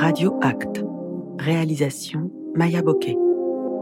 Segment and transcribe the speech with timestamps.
[0.00, 0.82] Radio Acte.
[1.38, 3.18] Réalisation Maya Bokeh.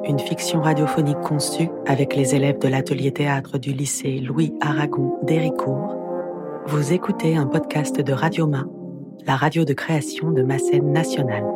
[0.02, 5.94] Une fiction radiophonique conçue avec les élèves de l'atelier théâtre du lycée Louis Aragon d'Héricourt.
[6.66, 8.64] Vous écoutez un podcast de Radioma,
[9.28, 11.46] la radio de création de ma scène nationale.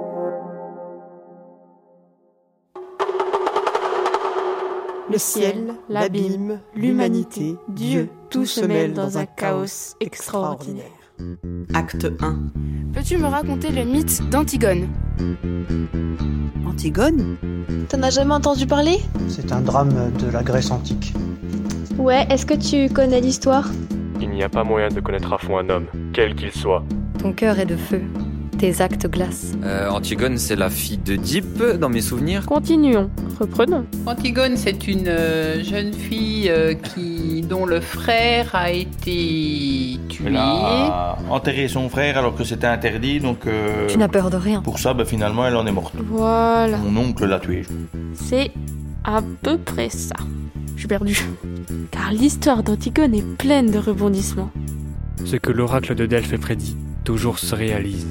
[5.11, 11.02] Le ciel, l'abîme, l'humanité, Dieu, tout se mêle dans un chaos extraordinaire.
[11.75, 12.37] Acte 1.
[12.93, 14.89] Peux-tu me raconter le mythe d'Antigone?
[16.67, 17.37] Antigone?
[17.89, 18.99] T'en as jamais entendu parler?
[19.29, 21.15] C'est un drame de la Grèce antique.
[21.99, 23.71] Ouais, est-ce que tu connais l'histoire?
[24.21, 26.85] Il n'y a pas moyen de connaître à fond un homme, quel qu'il soit.
[27.19, 28.03] Ton cœur est de feu,
[28.63, 29.55] tes actes glacent.
[29.65, 32.47] Euh, Antigone, c'est la fille d'Oedipe, dans mes souvenirs.
[32.47, 33.85] Continuons, reprenons.
[34.07, 40.27] Antigone, c'est une euh, jeune fille euh, qui, dont le frère a été tué.
[40.29, 44.37] Elle a enterré son frère alors que c'était interdit, donc euh, Tu n'as peur de
[44.37, 44.63] rien.
[44.63, 45.95] pour ça, bah, finalement, elle en est morte.
[46.09, 47.63] Voilà, Mon oncle l'a tuée.
[48.15, 48.53] c'est
[49.03, 50.15] à peu près ça.
[50.77, 51.19] Je suis perdue.
[51.91, 54.53] Car l'histoire d'Antigone est pleine de rebondissements.
[55.25, 58.07] Ce que l'oracle de Delphes prédit, toujours se réalise.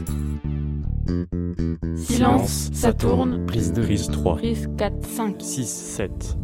[1.95, 3.45] Silence, ça tourne.
[3.45, 4.37] Prise de risque 3.
[4.37, 5.35] Prise 4, 5.
[5.39, 6.37] 6, 7.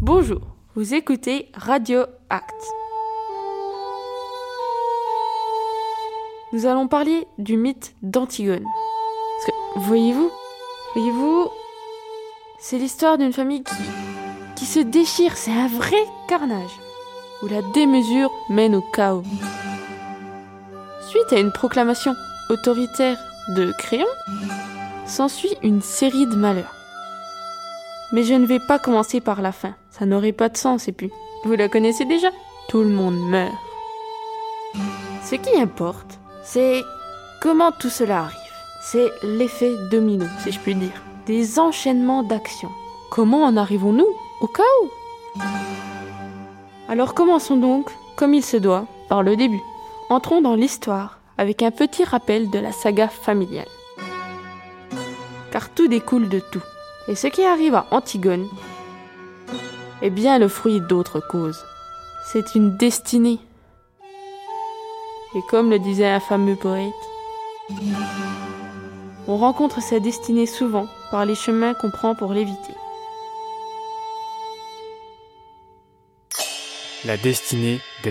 [0.00, 0.40] Bonjour,
[0.74, 2.54] vous écoutez Radio Act.
[6.52, 8.64] Nous allons parler du mythe d'Antigone.
[8.64, 10.30] Parce que, voyez-vous,
[10.94, 11.48] voyez-vous,
[12.60, 13.74] c'est l'histoire d'une famille qui,
[14.56, 16.78] qui se déchire, c'est un vrai carnage,
[17.42, 19.24] où la démesure mène au chaos.
[21.08, 22.14] Suite à une proclamation
[22.50, 24.06] autoritaire de Créon,
[25.06, 26.74] s'ensuit une série de malheurs.
[28.12, 30.92] Mais je ne vais pas commencer par la fin, ça n'aurait pas de sens et
[30.92, 31.10] puis,
[31.44, 32.28] vous la connaissez déjà,
[32.68, 33.52] tout le monde meurt.
[35.22, 36.82] Ce qui importe, c'est
[37.40, 38.38] comment tout cela arrive.
[38.82, 41.02] C'est l'effet domino, si je puis dire.
[41.26, 42.70] Des enchaînements d'actions.
[43.10, 44.08] Comment en arrivons-nous
[44.40, 44.90] au chaos
[46.88, 49.62] Alors commençons donc, comme il se doit, par le début.
[50.10, 53.68] Entrons dans l'histoire avec un petit rappel de la saga familiale.
[55.50, 56.62] Car tout découle de tout.
[57.08, 58.48] Et ce qui arrive à Antigone
[60.02, 61.64] est bien le fruit d'autres causes.
[62.26, 63.38] C'est une destinée.
[65.34, 66.92] Et comme le disait un fameux poète,
[69.26, 72.74] on rencontre sa destinée souvent par les chemins qu'on prend pour l'éviter.
[77.04, 78.10] La destinée des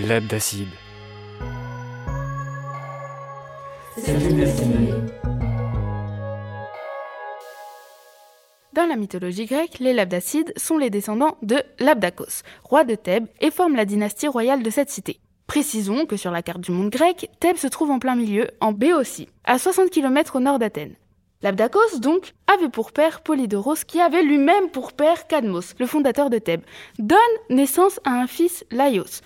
[8.74, 13.50] Dans la mythologie grecque, les Labdacides sont les descendants de Labdakos, roi de Thèbes, et
[13.50, 15.22] forment la dynastie royale de cette cité.
[15.48, 18.74] Précisons que sur la carte du monde grec, Thèbes se trouve en plein milieu, en
[18.74, 20.96] Béotie, à 60 km au nord d'Athènes.
[21.42, 26.40] Labdakos, donc, avait pour père Polydoros, qui avait lui-même pour père Cadmos, le fondateur de
[26.40, 26.64] Thèbes,
[27.00, 27.18] donne
[27.50, 29.22] naissance à un fils Laios.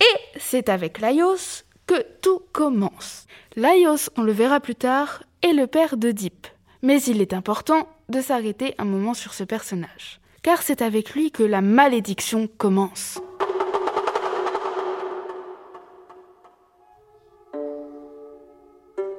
[0.00, 3.26] Et c'est avec Laios que tout commence.
[3.56, 6.46] Laios, on le verra plus tard, est le père d'Oedipe.
[6.82, 11.32] Mais il est important de s'arrêter un moment sur ce personnage, car c'est avec lui
[11.32, 13.18] que la malédiction commence.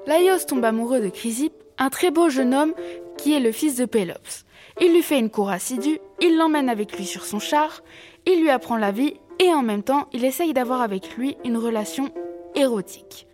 [0.06, 2.74] Laios tombe amoureux de Chrysippe, un très beau jeune homme
[3.18, 4.46] qui est le fils de Pélops.
[4.80, 7.82] Il lui fait une cour assidue, il l'emmène avec lui sur son char,
[8.26, 11.58] il lui apprend la vie et en même temps il essaye d'avoir avec lui une
[11.58, 12.12] relation
[12.56, 13.28] érotique.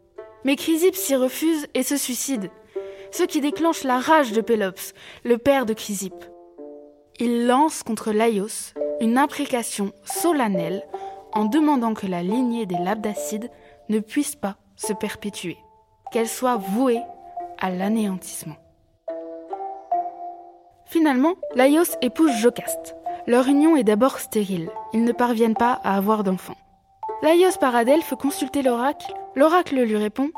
[0.44, 2.52] Mais Chrysippe s'y refuse et se suicide,
[3.12, 4.94] ce qui déclenche la rage de Pélops,
[5.24, 6.26] le père de Chrysippe.
[7.20, 10.84] Il lance contre Laios une imprécation solennelle
[11.34, 13.50] en demandant que la lignée des Labdacides
[13.90, 15.58] ne puisse pas se perpétuer,
[16.12, 17.02] qu'elle soit vouée
[17.60, 18.56] à l'anéantissement.
[20.86, 22.96] Finalement, Laios épouse Jocaste.
[23.28, 26.58] Leur union est d'abord stérile, ils ne parviennent pas à avoir d'enfants.
[27.22, 30.30] Laios Delphes consulter l'oracle, l'oracle lui répond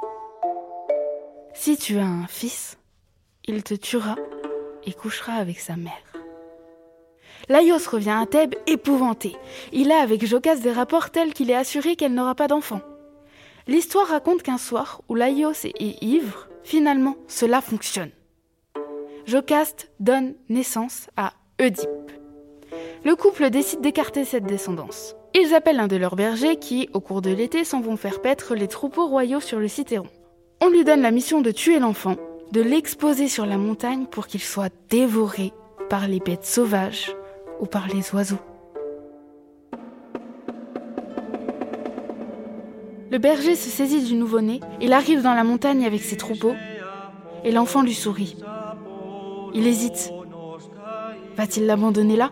[1.54, 2.78] Si tu as un fils,
[3.46, 4.16] il te tuera
[4.86, 5.94] et couchera avec sa mère.
[7.50, 9.36] Laios revient à Thèbes épouvanté.
[9.74, 12.82] Il a avec Jocaste des rapports tels qu'il est assuré qu'elle n'aura pas d'enfant.
[13.68, 18.12] L'histoire raconte qu'un soir où Laios est ivre, finalement cela fonctionne.
[19.26, 22.12] Jocaste donne naissance à Oedipe.
[23.04, 25.16] Le couple décide d'écarter cette descendance.
[25.40, 28.56] Ils appellent un de leurs bergers qui, au cours de l'été, s'en vont faire paître
[28.56, 30.08] les troupeaux royaux sur le Cithéron.
[30.64, 32.16] On lui donne la mission de tuer l'enfant,
[32.52, 35.54] de l'exposer sur la montagne pour qu'il soit dévoré
[35.92, 37.16] par les bêtes sauvages
[37.60, 38.40] ou par les oiseaux.
[43.12, 46.56] Le berger se saisit du nouveau-né, il arrive dans la montagne avec ses troupeaux,
[47.44, 48.38] et l'enfant lui sourit.
[49.54, 50.12] Il hésite.
[51.36, 52.32] Va-t-il l'abandonner là?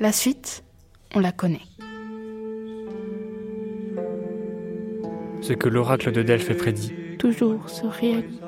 [0.00, 0.64] La suite,
[1.14, 1.60] on la connaît.
[5.42, 8.40] Ce que l'oracle de Delphes prédit toujours se réalise.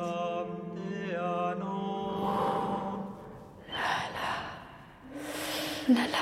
[5.88, 6.21] La la.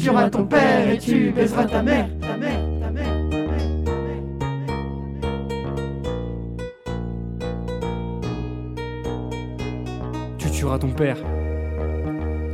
[0.00, 2.08] Tu tueras ton père et tu baiseras ta mère.
[2.22, 3.04] Ta mère, ta mère,
[10.38, 11.18] Tu tueras ton père.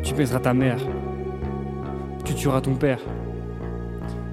[0.02, 0.78] Tu baiseras ta mère.
[2.24, 2.98] Tu tueras ton père.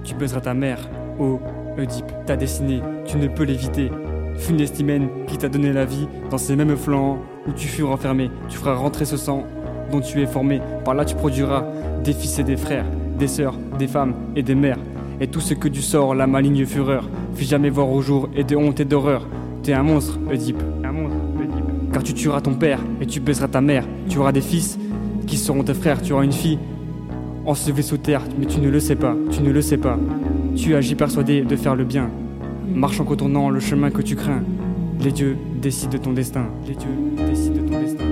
[0.04, 0.80] Tu baiseras ta mère.
[1.19, 1.39] Oh,
[1.77, 3.92] Oedipe, ta destinée, tu ne peux l'éviter.
[4.38, 8.31] Funeste Hymen qui t'a donné la vie dans ces mêmes flancs où tu fus renfermé.
[8.50, 9.44] Tu feras rentrer ce sang
[9.92, 10.62] dont tu es formé.
[10.83, 11.63] Par là, tu produiras
[12.04, 12.86] des fils et des frères,
[13.18, 14.80] des sœurs, des femmes et des mères.
[15.21, 18.44] Et tout ce que tu sors, la maligne fureur, fit jamais voir au jour et
[18.44, 19.27] de honte et d'horreur.
[19.62, 20.62] T'es un monstre, Oedipe.
[20.83, 21.92] Un monstre, Oedipe.
[21.94, 23.86] Car tu tueras ton père et tu baiseras ta mère.
[24.10, 24.77] Tu auras des fils
[25.27, 26.01] qui seront tes frères.
[26.01, 26.60] Tu auras une fille
[27.45, 29.15] ensevelie sous terre, mais tu ne le sais pas.
[29.31, 29.98] Tu ne le sais pas.
[30.56, 32.10] Tu agis persuadé de faire le bien.
[32.74, 34.44] Marche en contournant le chemin que tu crains.
[35.00, 36.45] Les dieux décident de ton destin.
[36.68, 38.06] Les dieux décident de ton destin.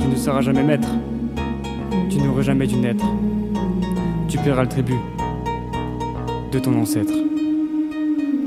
[0.00, 0.88] Tu ne seras jamais maître.
[2.10, 3.04] Tu n'aurais jamais dû naître.
[4.28, 4.98] Tu paieras le tribut
[6.52, 7.14] de ton ancêtre.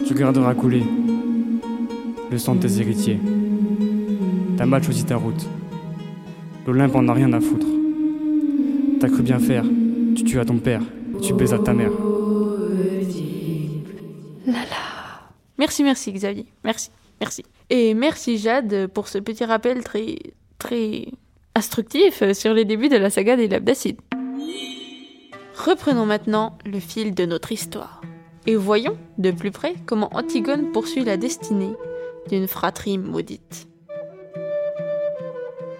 [0.05, 0.83] Tu garderas couler
[2.29, 3.19] le sang de tes héritiers.
[4.57, 5.47] T'as mal choisi ta route.
[6.67, 7.65] L'Olympe en a rien à foutre.
[8.99, 9.65] T'as cru bien faire.
[10.15, 10.81] Tu tues à ton père.
[11.21, 11.91] Tu baises à ta mère.
[15.57, 16.45] Merci, merci Xavier.
[16.63, 16.89] Merci,
[17.19, 17.43] merci.
[17.69, 20.17] Et merci Jade pour ce petit rappel très,
[20.57, 21.05] très
[21.55, 23.97] instructif sur les débuts de la saga des Labs d'Acide.
[25.65, 28.01] Reprenons maintenant le fil de notre histoire.
[28.47, 31.75] Et voyons de plus près comment Antigone poursuit la destinée
[32.29, 33.67] d'une fratrie maudite.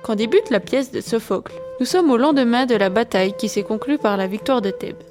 [0.03, 3.63] Quand débute la pièce de Sophocle, nous sommes au lendemain de la bataille qui s'est
[3.63, 5.01] conclue par la victoire de Thèbes.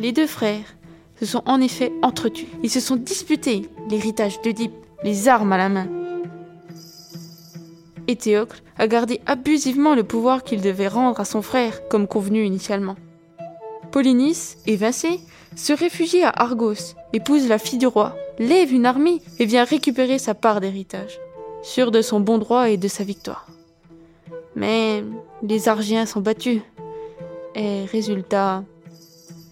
[0.00, 0.74] Les deux frères
[1.20, 2.48] se sont en effet entretus.
[2.64, 4.74] Ils se sont disputés l'héritage d'Oedipe,
[5.04, 5.86] les armes à la main.
[8.08, 12.44] Et Théocle a gardé abusivement le pouvoir qu'il devait rendre à son frère, comme convenu
[12.44, 12.96] initialement.
[13.92, 15.20] Polynice, évincé,
[15.56, 20.18] se réfugie à Argos, épouse la fille du roi, lève une armée et vient récupérer
[20.18, 21.18] sa part d'héritage,
[21.62, 23.48] sûr de son bon droit et de sa victoire.
[24.54, 25.02] Mais
[25.42, 26.62] les Argiens sont battus,
[27.56, 28.62] et résultat,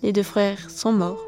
[0.04, 1.24] les deux frères sont morts.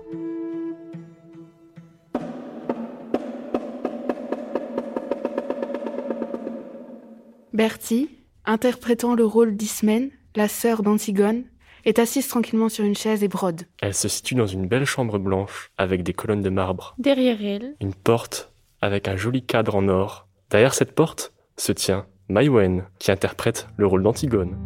[7.53, 8.09] Bertie,
[8.47, 11.43] interprétant le rôle d'Ismène, la sœur d'Antigone,
[11.85, 13.63] est assise tranquillement sur une chaise et brode.
[13.81, 16.95] Elle se situe dans une belle chambre blanche avec des colonnes de marbre.
[16.99, 20.27] Derrière elle, Une porte avec un joli cadre en or.
[20.51, 24.57] Derrière cette porte se tient Maïwen qui interprète le rôle d'Antigone.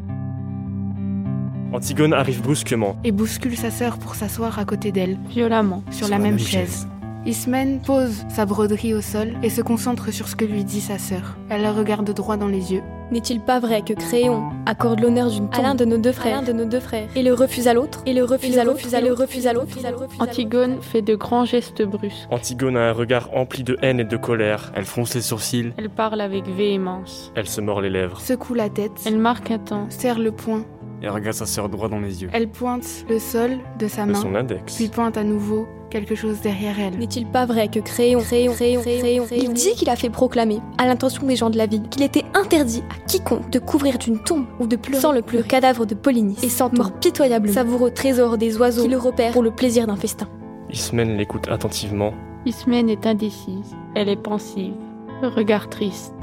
[1.72, 2.96] Antigone arrive brusquement.
[3.02, 6.86] et bouscule sa sœur pour s'asseoir à côté d'elle, violemment, sur, la, même, chaise.
[7.26, 10.98] Ismène pose sa broderie au sol et se concentre sur ce que lui dit sa
[10.98, 11.36] sœur.
[11.48, 12.82] Elle la regarde droit dans les yeux.
[13.14, 16.42] N'est-il pas vrai que Créon accorde l'honneur d'une tombe à l'un de nos deux frères,
[16.42, 19.00] de nos deux frères, et le refuse à l'autre, et le refuse à l'autre, et
[19.02, 22.26] le refuse à l'autre, Antigone fait de grands gestes brusques.
[22.32, 24.72] Antigone a un regard empli de haine et de colère.
[24.74, 25.72] Elle fronce les sourcils.
[25.76, 27.30] Elle parle avec véhémence.
[27.36, 28.20] Elle se mord les lèvres.
[28.20, 29.86] Secoue la tête, Elle marque un temps.
[29.90, 30.64] serre le poing.
[31.00, 32.30] Et regarde sa sœur droit dans les yeux.
[32.32, 34.74] Elle pointe le sol de sa De main, son index.
[34.74, 36.98] puis pointe à nouveau quelque chose derrière elle.
[36.98, 40.86] N'est-il pas vrai que Créon, Créon, Créon, Créon, il dit qu'il a fait proclamer, à
[40.86, 44.46] l'intention des gens de la ville, qu'il était interdit à quiconque de couvrir d'une tombe
[44.58, 47.92] ou de pleurer sans le pleurer le cadavre de Polynice et sans mort pitoyable, savoureux
[47.92, 50.26] trésor des oiseaux qui le repèrent pour le plaisir d'un festin.
[50.68, 52.12] Ismène l'écoute attentivement.
[52.44, 53.76] Ismène est indécise.
[53.94, 54.74] Elle est pensive.
[55.22, 56.14] Le regard triste.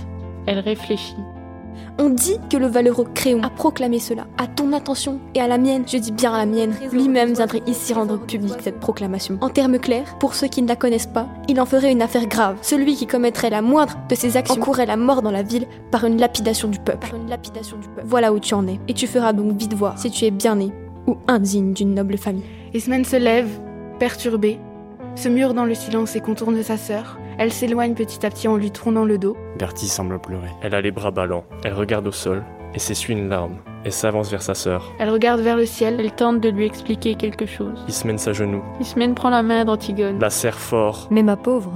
[0.48, 1.16] Elle réfléchit.
[1.98, 4.28] On dit que le valeureux Créon a proclamé cela.
[4.38, 7.62] À ton attention et à la mienne, je dis bien à la mienne, lui-même viendrait
[7.68, 9.38] ici rendre publique cette proclamation.
[9.42, 12.28] En termes clairs, pour ceux qui ne la connaissent pas, il en ferait une affaire
[12.28, 12.58] grave.
[12.62, 16.06] Celui qui commettrait la moindre de ses actions encourrait la mort dans la ville par
[16.06, 17.10] une lapidation du peuple.
[17.10, 18.06] Par une lapidation du peuple.
[18.06, 18.80] Voilà où tu en es.
[18.88, 20.72] Et tu feras donc vite voir si tu es bien né
[21.08, 22.44] ou indigne d'une noble famille.
[22.74, 23.50] Ismène se lève,
[24.00, 24.60] perturbée,
[25.16, 27.18] se mure dans le silence et contourne sa sœur.
[27.38, 29.36] Elle s'éloigne petit à petit en lui tournant le dos.
[29.58, 30.50] Bertie semble pleurer.
[30.62, 31.46] Elle a les bras ballants.
[31.64, 34.94] Elle regarde au sol et s'essuie une larme et s'avance vers sa sœur.
[35.00, 37.84] Elle regarde vers le ciel, elle tente de lui expliquer quelque chose.
[37.88, 40.20] Ismène s'agenouille, Ismène prend la main d'Antigone.
[40.20, 41.08] la serre fort.
[41.10, 41.72] Mais ma pauvre,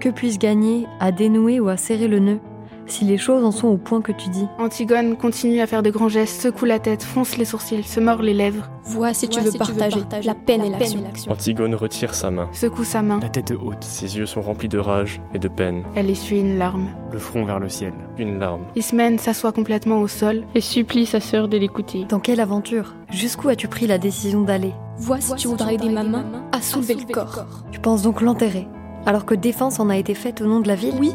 [0.00, 2.40] que puis-je gagner à dénouer ou à serrer le nœud?
[2.90, 5.90] Si les choses en sont au point que tu dis Antigone continue à faire de
[5.90, 9.40] grands gestes, secoue la tête, fronce les sourcils, se mord les lèvres, Vois si tu
[9.40, 11.04] veux partager la peine et l'action.
[11.28, 12.48] Antigone retire sa main.
[12.52, 13.20] secoue sa main.
[13.20, 15.84] La tête haute, Ses yeux sont remplis de rage et de peine.
[15.94, 16.88] Elle essuie une larme.
[17.12, 17.92] le front vers le ciel.
[18.18, 18.62] Une larme.
[18.74, 22.04] Ismène s'assoit complètement au sol et supplie sa sœur de l'écouter.
[22.08, 22.94] Dans quelle aventure?
[23.10, 24.72] Jusqu'où as-tu pris la décision d'aller?
[24.98, 27.44] Vois si tu voudras aider ma main à soulever le corps.
[27.70, 28.66] Tu penses donc l'enterrer?
[29.06, 30.94] Alors que défense en a été faite au nom de la ville?
[30.98, 31.12] Oui,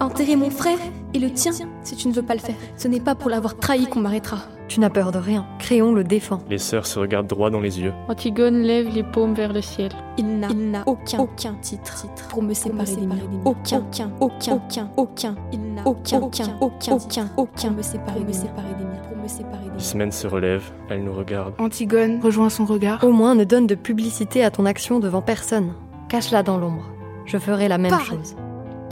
[0.00, 0.78] enterrer mon frère?
[1.14, 1.52] Et le tien
[1.82, 2.56] si tu ne veux pas le faire.
[2.76, 4.38] Ce n'est pas pour l'avoir trahi qu'on m'arrêtera.
[4.66, 5.46] Tu n'as peur de rien.
[5.58, 6.40] Créon le défend.
[6.50, 7.92] Les sœurs se regardent droit dans les yeux.
[8.08, 9.90] Antigone lève les paumes vers le ciel.
[10.16, 13.16] Il n'a, il n'a aucun, aucun titre, pour me séparer des miens.
[13.44, 15.34] Aucun, aucun, aucun, aucun, aucun.
[15.52, 17.68] Il n'a aucun, aucun, aucun, aucun, aucun.
[17.68, 19.02] Pour me séparer, me séparer des miens.
[19.08, 19.76] Pour me séparer des miens.
[19.78, 20.64] Ismène se relève.
[20.88, 21.54] Elle nous regarde.
[21.58, 23.04] Antigone rejoint son regard.
[23.04, 25.74] Au moins, ne donne de publicité à ton action devant personne.
[26.08, 26.84] Cache-la dans l'ombre.
[27.26, 28.04] Je ferai la même Parle.
[28.04, 28.34] chose.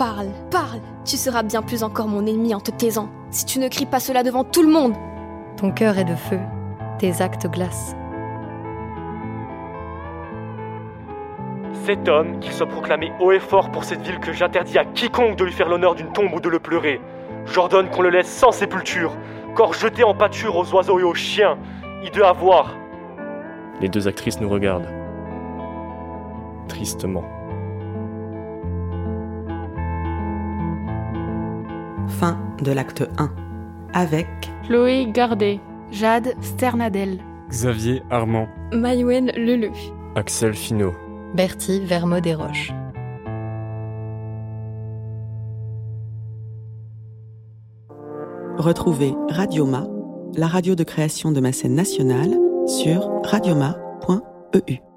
[0.04, 0.80] Parle, parle.
[1.04, 3.08] Tu seras bien plus encore mon ennemi en te taisant.
[3.30, 4.94] Si tu ne cries pas cela devant tout le monde.
[5.56, 6.40] Ton cœur est de feu,
[6.98, 7.94] tes actes glacent.
[11.84, 15.36] Cet homme, qu'il soit proclamé haut et fort pour cette ville que j'interdis à quiconque
[15.36, 17.00] de lui faire l'honneur d'une tombe ou de le pleurer.
[17.46, 19.12] J'ordonne qu'on le laisse sans sépulture,
[19.54, 21.56] corps jeté en pâture aux oiseaux et aux chiens,
[22.02, 22.74] hideux à voir.
[23.80, 24.88] Les deux actrices nous regardent.
[26.66, 27.22] Tristement.
[32.22, 33.32] Fin de l'acte 1.
[33.94, 34.28] Avec
[34.68, 35.58] Chloé Gardet,
[35.90, 37.18] Jade Sternadel,
[37.50, 38.46] Xavier Armand.
[38.72, 39.72] Maïwen Leleu.
[40.14, 40.92] Axel Finot.
[41.34, 42.72] Bertie Vermeau des Roches.
[48.56, 49.88] Retrouvez Radioma,
[50.36, 52.38] la radio de création de ma scène nationale,
[52.68, 54.91] sur radioma.eu.